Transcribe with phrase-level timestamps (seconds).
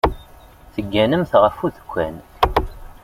[0.73, 2.15] Tegganemt ɣef udekkan.